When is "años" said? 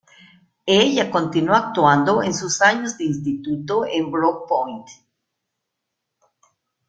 2.63-2.97